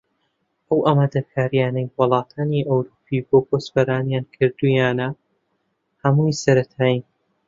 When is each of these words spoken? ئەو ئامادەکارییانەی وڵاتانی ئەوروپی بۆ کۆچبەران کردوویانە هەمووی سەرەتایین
ئەو 0.67 0.79
ئامادەکارییانەی 0.85 1.91
وڵاتانی 1.99 2.67
ئەوروپی 2.69 3.25
بۆ 3.27 3.37
کۆچبەران 3.49 4.05
کردوویانە 4.33 5.09
هەمووی 6.03 6.39
سەرەتایین 6.43 7.03